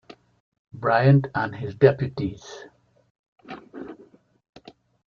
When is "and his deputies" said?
1.35-2.65